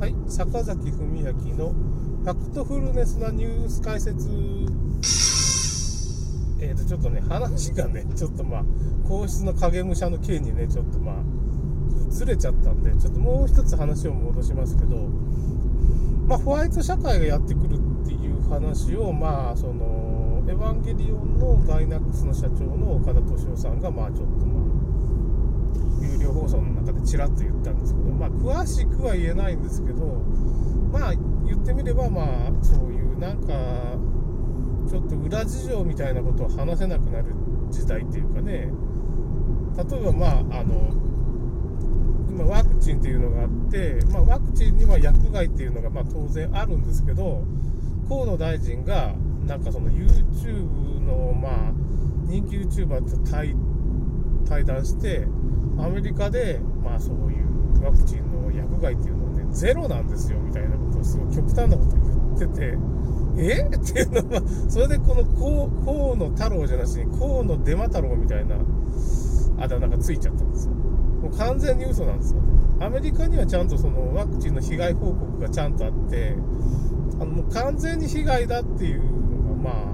[0.00, 1.22] はい、坂崎文明
[1.56, 1.72] の
[2.24, 4.28] ファクトフルネスなニュース解説。
[6.60, 8.64] えーと、ちょっとね、話がね、ちょっとまあ、
[9.06, 14.96] 皇室の影武者の件にね、ちょっとまあ、ずれちゃったんで、ちょっともう一つ話を戻しますけど、
[16.26, 24.73] まあ、ホワイト社会がやってくるっていう話を、まあ、その、エヴァンゲリオンのガイナックスの社長の岡田敏夫さんが、まあ、ちょっとまあ、
[26.00, 30.04] 有料放送の中でちらっと言ったんですけど、まあ、詳しくは言えないんですけど、
[30.92, 31.14] まあ、
[31.46, 33.54] 言ってみれば、まあ、そういうなんか、
[34.88, 37.34] ちょっと裏事情みたいなことを話せなくなる
[37.70, 38.70] 時代っていうかね、
[39.76, 40.92] 例えば、まあ、あの、
[42.30, 47.44] 今、ワクチンっていうのがあって、まあ、ワクチンには薬害っていうのが、ま、当然あるんですけど、
[48.08, 49.14] 河野大臣が、
[49.46, 51.72] なんかその YouTube の、まあ、
[52.26, 53.30] 人気 YouTuber と
[54.48, 55.26] 対談して、
[55.78, 62.78] アメリカで、まあそういうワクチンの薬害っていうのはね、ゼロなんですよみたいなことをすごい極端なこと言ってて、
[63.36, 65.24] えっていうのは、それでこの
[65.84, 68.56] 河野太郎じゃなしに、河野デマ太郎みたいな
[69.58, 70.74] あだ名がついちゃったんですよ。
[70.74, 72.40] もう完全に嘘なんですよ。
[72.80, 76.36] アメリカにはちゃんとそのワクチンの被害報告がちゃんとあって、
[77.20, 79.93] あのもう完全に被害だっていうのが、まあ、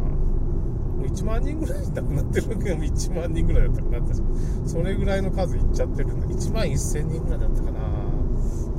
[1.15, 7.81] 1万人ぐらい亡くなってるわけも1万人ぐらいだったかなそれぐらいの数いっちゃってるんで1万1000人ぐらいだったかな。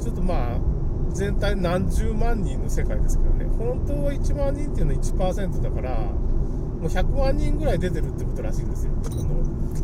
[0.01, 0.59] ちょっとまあ
[1.13, 3.45] 全体何十万人の世界ですけどね。
[3.57, 8.93] 本当は1万人っていうのは1%だからもう100万人ぐらい出てるってことらしいんですよ。
[9.03, 9.09] こ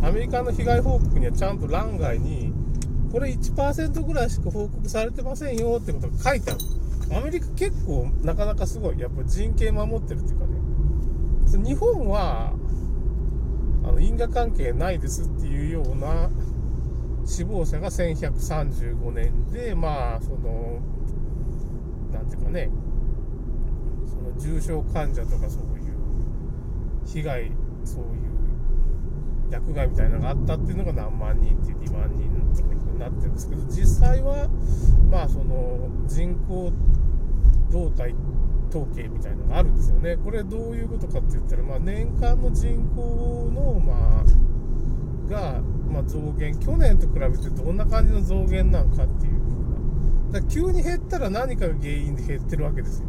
[0.02, 2.54] のアメリカの被害報告にはちゃんと欄外に
[3.12, 6.60] これ1%ぐらいしか報告されてませんよってことが書いてある。
[7.16, 9.00] アメリカ結構なかなかすごい。
[9.00, 10.46] やっぱ人権守ってるっていうか
[11.56, 12.54] 日本は
[13.84, 16.30] あの因果関係ないですっていうような
[17.26, 20.80] 死亡者が1135年でまあその
[22.12, 22.70] なんていうかね
[24.08, 25.98] その重症患者とかそういう
[27.06, 27.52] 被害
[27.86, 28.28] そういう
[29.52, 34.50] 薬害みたいなのがあったっていうのが何万人っていう2万人とかになってるんですけど実際は
[35.10, 36.74] まあその人口
[37.72, 38.14] 動態
[38.70, 40.18] 統計みたいのがあるんですよね。
[40.18, 49.40] これどういうことかって言ったら、まあ、年間の人口の、まあ、が、まあ、増減、去年と比べてどんな感じの増減なんかっていう
[50.32, 50.40] 風な。
[50.40, 53.08] だ急に減ったら何かが原因で減ってるわけですよ。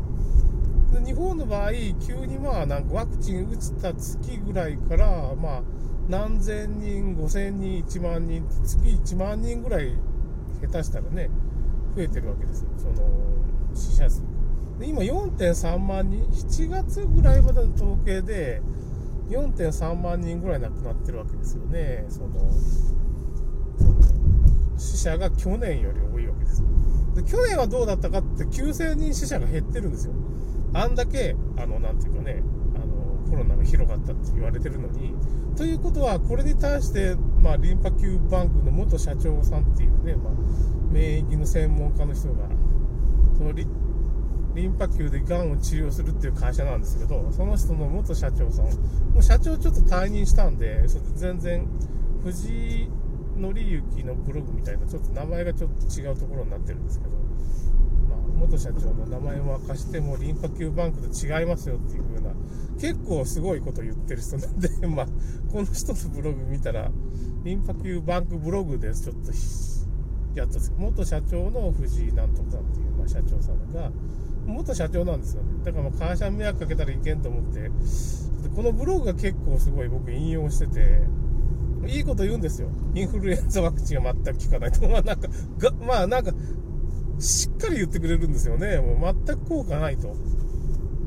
[0.93, 1.73] で日本の場合、
[2.07, 5.63] 急にまあなんかワクチン打った月ぐらいから、まあ
[6.09, 8.79] 何千人、5000人、1万人って月
[9.15, 9.93] 1万人ぐらい
[10.63, 11.29] 下手したらね、
[11.95, 12.69] 増えてるわけですよ。
[12.79, 12.95] その
[13.75, 14.38] 死者数が
[14.87, 18.63] 今4.3万人、7月ぐらいまでの統計で、
[19.29, 22.07] 4.3万人ぐらい亡くなってるわけですよね。
[22.09, 22.29] その、
[23.79, 24.01] その
[24.79, 26.63] 死者が去年より多いわけです。
[27.15, 30.15] で去年はどうだったかって9000人死者が減ってるんですよ。
[30.73, 32.43] あんだけ、あの、なんていうかね、
[32.75, 35.15] あの、コロナが広がったって言われてるのに、
[35.57, 40.33] ということは、これに対して、まあ、リンパ球バンクの元社長さんっていうね、まあ、
[40.93, 42.49] 免疫の専門家の人が、
[43.37, 43.53] その
[44.59, 51.69] リンパ球でがんを治療するっていう会社なんですけど、その人の元社長さん、もう社長ちょっと退任したんで、それ全然、
[52.25, 52.91] 藤井
[53.39, 62.35] 紀之のブログみたいな、ちょっと名前がちょっと違うところになってるんですけど、まあ、元社長の名前を明かしても、リンパ球バンクと違いますよっていう風な、
[62.81, 65.07] 結構すごいこと言ってる人なんで、 まあ、
[65.53, 66.91] この人のブログ見たら、
[67.45, 69.31] リンパ球バンクブログですちょっと
[70.35, 73.93] やったんです元社長の藤井なんとかっていう、まあ、社長さんが、
[74.49, 75.43] 元社長なんですよ。
[75.65, 77.71] だからまあ会社迷惑かけたらいけんと思って、
[78.55, 81.03] このブログが結構すごい僕引用してて、
[81.87, 82.69] いいこと言うんですよ。
[82.95, 84.89] インフルエンザワクチンが全く効かないと。
[84.89, 85.29] まあなんか、
[85.59, 86.33] がまあなんか、
[87.19, 88.79] しっかり言ってくれるんですよね。
[88.79, 90.15] もう全く効果ないと。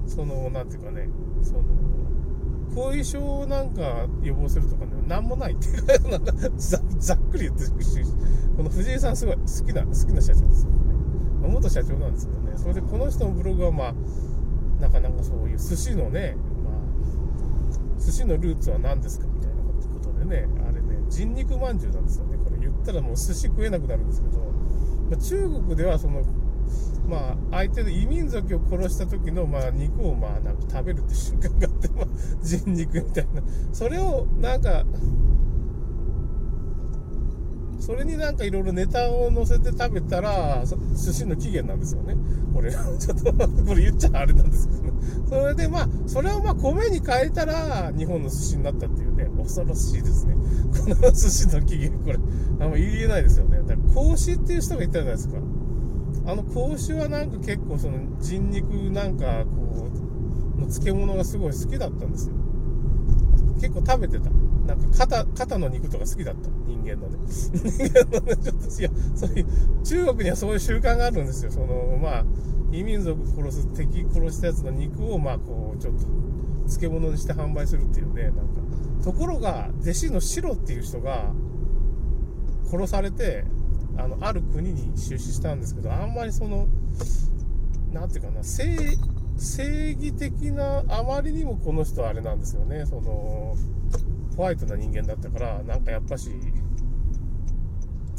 [0.08, 1.08] その、なんていうかね、
[1.44, 1.62] その、
[2.76, 8.02] 後遺症なんか予防するとかね、なんもないっていうか、なんかざざっくり言ってるし、
[8.56, 10.72] この藤井さんすごい好きな、好きな社長ですよ
[11.48, 12.54] 元社長なんですけどね。
[12.58, 13.94] それでこの人のブログはまあ、
[14.80, 22.38] なかなかそういう寿司のね、まあ、寿司のルーツは何ですかみたいなことでね、あれね、人肉まんじゅうなんですよね。
[22.38, 26.24] これ言ったらもう寿司食えなくなるんですけど、まあ、中国ではその、
[27.08, 32.06] まあ、相手の異民族を殺した時の、まあ、肉を、まあ、なんか食べるって瞬間があって、まあ、
[32.42, 33.42] 人肉みたいな。
[33.74, 34.86] それを、なんか、
[37.92, 42.16] それになんかいろいろネタを乗せて食べたら、寿司の起源なんですよね。
[42.54, 44.92] これ、 ちょっと、これ言っちゃあれなんですけどね。
[45.28, 50.38] それでまあ、それをまあ米に変えたら、日本の寿司になったっていうね、恐ろしいですね。
[50.72, 52.20] この寿司の起源、これ、
[52.62, 53.58] あんま言えないですよね。
[53.58, 55.34] だから、孔子っていう人がいたじゃないですか。
[56.28, 59.90] あの孔子はなんか結構その人肉なんかこ
[60.58, 62.36] うの漬物がすごい好きだったんですよ
[63.62, 64.30] 結構食べてた。
[64.66, 66.50] なんか肩肩の肉とか好きだった。
[66.66, 67.20] 人間のね。
[67.30, 69.46] 人間のねちょっといやそういう
[69.84, 71.52] 中国にはそういう習慣があるんですよ。
[71.52, 72.26] そのまあ
[72.72, 76.06] 異民族殺す敵殺したやつの肉をまあこうちょっと
[76.66, 78.42] 漬物にして販売するっていうねなんか。
[79.04, 81.32] ところが弟子のシロっていう人が
[82.70, 83.46] 殺されて
[83.98, 86.68] あのある国に出資したんですけどあんまりその
[87.92, 88.76] 何て言うかな正
[89.38, 92.86] 正義的なあまりにもこの人あれなんですよね。
[92.86, 93.56] その
[94.38, 96.30] ホワイトな人間だったからなんかやっぱし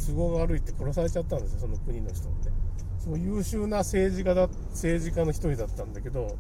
[0.06, 1.60] 都合が悪いって殺されちゃったんですよ。
[1.60, 2.50] その国の人って。
[2.98, 6.36] その優秀な政治家だ政治家の一人だったんだけど。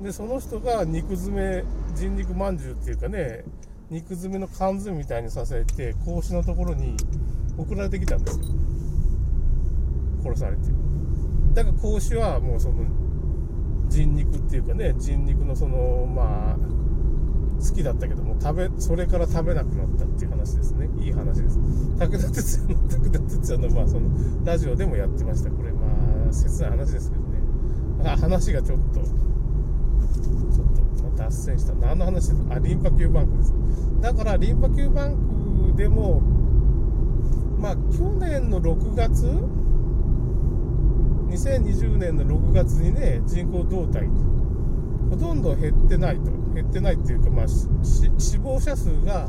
[0.00, 1.64] でその人が肉詰め
[1.94, 3.44] 人肉まんじゅうっていうかね
[3.88, 6.94] 肉詰めの缶詰みたいにさせて格子のところに
[7.56, 8.44] 送られてきたんですよ。
[10.22, 10.62] 殺されて。
[11.54, 12.84] だから格子はもうその
[13.88, 16.56] 人肉っていうかね人肉のそのまあ
[17.58, 20.88] 好きだったけども食べそれから食べなくなったっていう話ですね。
[21.02, 21.58] いい話です。
[21.58, 24.10] 武田鉄矢の武田鉄矢のまあその
[24.44, 25.50] ラジオでもやってました。
[25.50, 25.86] これま
[26.28, 27.38] あ切ない話ですけどね。
[28.04, 31.74] あ話がちょっとちょっと、まあ、脱線した。
[31.74, 33.54] 何の話ですあリンパ球バンクです。
[34.00, 36.20] だからリンパ球バンクでも
[37.58, 39.26] まあ去年の6月
[41.28, 44.08] 2020年の6月にね人口動態。
[45.10, 46.30] ほとんど減ってないと。
[46.56, 47.46] 減ってないっていうか、まあ、
[48.18, 49.28] 死亡者数が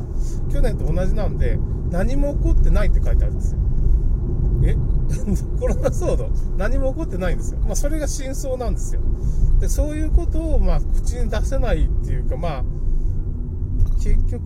[0.49, 1.59] 去年と同じなんで
[1.91, 3.59] 何も起こってないって書いてあるんですよ。
[4.63, 4.75] え？
[5.59, 6.29] コロナ騒動？
[6.57, 7.59] 何も起こってないんですよ。
[7.59, 9.01] まあそれが真相なんですよ。
[9.59, 12.63] でそういうことをまあ口に出せないっていうかまあ
[14.01, 14.41] 結局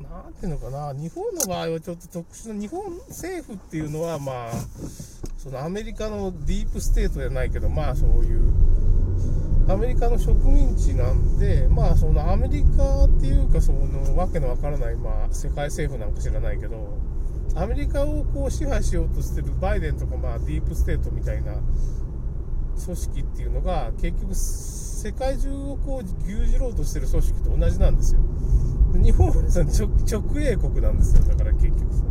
[0.00, 0.94] 何ていうのかな。
[0.94, 4.52] 日本の場合はちょっと特殊な日本政府っていうのはまあ
[5.48, 8.68] そのアメリカのディープステートじゃないけどまあそういう
[9.68, 16.96] アメリカの植民地なんで、まあ、そのアメリカっていうか、そのわけのわからない、まあ、世界政府なんか知らないけど、
[17.54, 21.52] アメリカをこう支配しようとしてるバイデンとか、まあ、ディープステートみたいな
[22.82, 28.22] 組織っていうのが、結局、世界中をこう牛耳ろうとしてる組織と同じなんですよ。
[28.94, 32.07] 日本は直営国なんですよ、だから結局。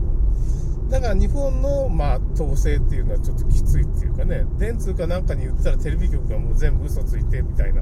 [0.90, 7.82] だから日本の、まあ、統制っていうのはちょっときついっていうかね、電通かなんかに言ったらテレビ局がもう全部嘘ついてみたいな、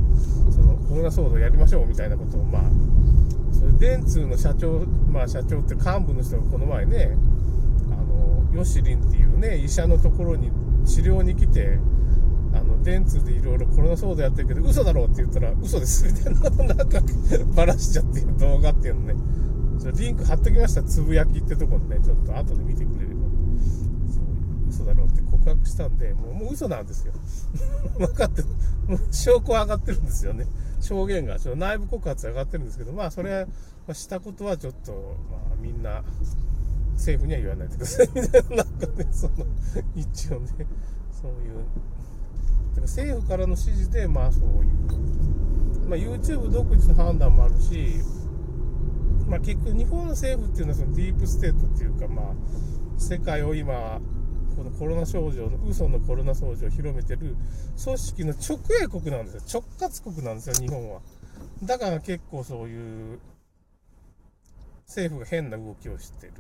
[0.52, 2.64] そのコロナ騒動やりましょうみたいなことを、まあ、
[3.52, 4.80] それ電通の社長、
[5.12, 7.16] まあ社長って幹部の人がこの前ね、
[7.92, 10.52] あの、ヨシリンっていうね、医者のところに
[10.86, 11.78] 治療に来て、
[12.54, 17.02] あの、電通でいろいろコロナ騒動やってるけど、嘘だろうって言ったら、嘘ですみたいな、なんか、
[17.56, 19.16] ばらしちゃっていう動画っていうのね。
[19.92, 23.22] リンク貼っときました、つぶやきってとこにね、ちょっと後で見てくれれば。
[24.14, 27.14] そう嘘だろうって告白したんで、もうもう嘘なんですよ。
[27.98, 28.42] 分かって。
[28.42, 30.46] もう証拠上がってるんですよね。
[30.82, 33.48] 証言が、ちょっと内部告発上がってるんですけど、まあそれ
[33.88, 36.04] は、したことはちょっと、まあみんな、
[36.94, 38.10] 政府には言わないでください。
[38.16, 39.46] みたいな、なんかね、その、
[39.96, 40.50] 一応ね、
[41.12, 48.02] そういう、だから政府からの指示で、まあそういう、まあ YouTube 独自の判断もあるし、
[49.28, 52.26] まあ、結局日本の政府っていうのはそのディープステートっていうか、まあ、
[52.98, 54.00] 世界を今
[54.56, 57.36] このコロナ症状の嘘のコロナ症状を広めてる
[57.84, 59.62] 組織の直営国なんですよ。
[59.80, 61.02] 直轄国なんですよ日本は。
[61.64, 63.20] だから結構そういう
[64.88, 66.34] 政府が変な動きをしてる。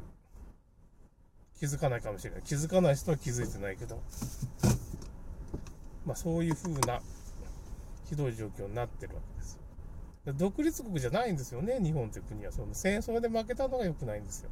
[1.59, 2.41] 気づかないかもしれない。
[2.43, 3.99] 気づかない人は気づいてないけど。
[6.05, 7.01] まあそういう風な
[8.07, 9.59] ひどい状況になってるわけです
[10.33, 12.51] 独立国じゃないんですよね、日本という国は。
[12.51, 14.49] その戦争で負けたのが良くないんですよ。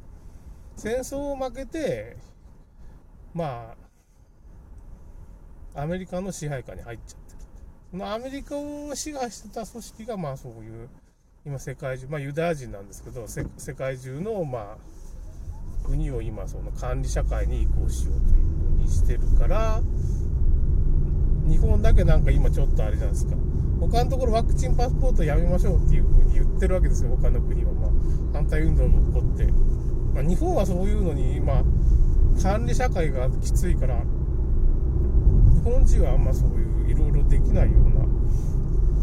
[0.76, 2.16] 戦争を負けて、
[3.32, 3.74] ま
[5.74, 7.38] あ、アメリカの支配下に入っちゃってる。
[7.90, 10.88] そのアメリカを支配してた組織が、まあそういう、
[11.44, 18.44] 今世界中、まあユダヤ人なんですけど、世界中の、まあ、国を今その管理社会に移行しようという
[18.78, 19.82] ふうにしてるから、
[21.46, 23.36] 日本だけなんか今ちょっとあれじゃないですか。
[23.88, 27.72] 他のところワクチンパスポートやめましょうっていうふうに言ってるわけですよ、他の国は。
[27.72, 27.90] まあ、
[28.32, 29.46] 反対運動が起こって。
[30.14, 31.64] まあ、日本はそういうのに、まあ、
[32.42, 38.04] 管理社会がきついから、日本人はあんまそういういろいろできないような、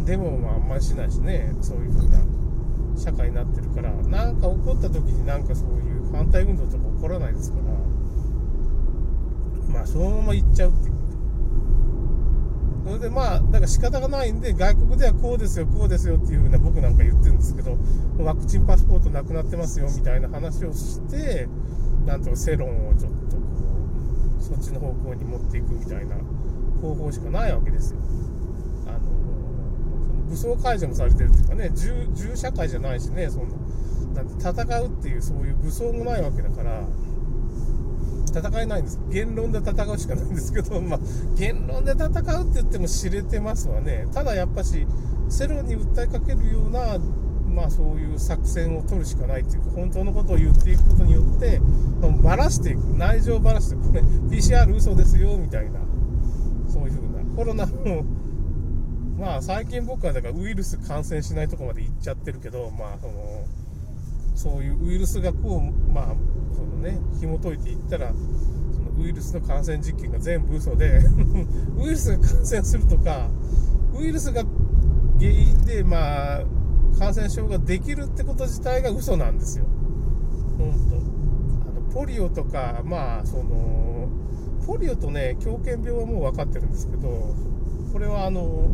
[0.06, 2.24] デモもあんまりしないしね、そういう風な
[2.98, 7.64] 社会になってるから、なんか起こった時になんかそういう反対運動とか起こらないですから、
[9.74, 10.91] まあそのまま行っちゃうっていう。
[12.92, 17.78] それでまあ、だから仕方がないんで、外国ではこうですよ、こうですよっていうふうな僕なんか言ってるんですけど、
[18.20, 21.48] ワクチンパスポートなくなってますよみたいな話をして、
[22.06, 23.44] なんとか世論をちょっとこ
[24.40, 26.18] う、そっちの方向に持っていくみたいな
[26.82, 28.00] 方法しかないわけですよ。
[28.88, 33.46] あのその武装解除もされてるっていうかね銃銃社会じゃないしねその
[34.14, 36.84] なんて戦うっていうそういう武装もないわけだから
[38.34, 39.00] 戦えないんです。
[39.10, 41.00] 言論で戦うしかないんですけど、まあ、
[41.36, 44.08] 言論で戦うって言っても知れてますわね。
[44.14, 44.86] ただやっぱし
[45.30, 46.98] 世論に訴えかけるような
[47.54, 51.62] まあそういう作戦を取るしかないっていうか本当のことを言っていくことによって
[52.24, 52.80] ばらしていく。
[52.98, 55.80] 内情をばらしてこれ PCR 嘘ですよみたいな。
[56.70, 57.36] そういうふうな。
[57.36, 58.06] コロナも
[59.18, 63.46] まあ最近僕はだからウイルス感染しないとこまで行っちゃってるけどまあその
[64.36, 66.16] そういうウイルスがこうまあ
[66.54, 68.14] そのね紐解いていったら
[68.72, 71.02] そのウイルスの感染実験が全部嘘で
[71.78, 73.30] ウイルスが感染するとか
[73.98, 74.44] ウイルスが
[75.20, 76.44] 原因でまあ
[76.98, 79.66] 感染症ができるってこと自体が嘘なんですよ。
[80.58, 84.08] 本当あのポリオとかまあその
[84.66, 87.36] ポリオとね狂犬病はもう分かってるんですけど
[87.92, 88.70] これはあの、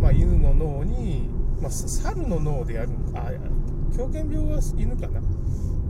[0.00, 1.28] まあ、犬の脳に、
[1.60, 3.30] まあ、猿の脳でやるあ
[3.96, 5.20] 狂犬病は犬かな、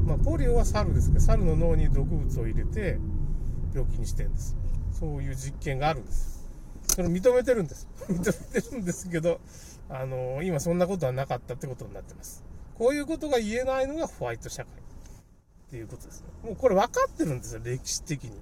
[0.07, 2.99] まあ、ポリオは猿ですけど猿の脳に毒物を入れて
[3.75, 4.57] 病気にしてるんです。
[4.93, 6.47] そういう実験があるんです。
[6.87, 7.89] それ認めてるんです。
[8.09, 8.19] 認
[8.55, 9.41] めてるんですけど
[9.89, 12.45] あの今そんなことはなかったってことになってます。
[12.77, 14.73] こういうことが言えないのがホワイト社会。
[14.73, 16.27] っていうことですね。
[16.43, 18.33] もうこれ分かってるんですよ歴史的に。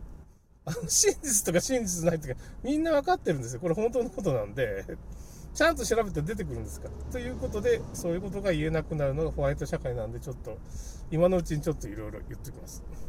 [0.64, 3.60] あの真実とか真実ないとかみんな分かってるんですよ。
[3.60, 4.84] これ本当のことなんで。
[5.54, 6.88] ちゃんと調べて出てくるんですか？
[7.10, 10.58] ということで、そういうことが言えなくなるのがホワイト社会なんで、ちょっと、
[11.10, 12.82] 今のうちにちょっといろいろ言っておきます。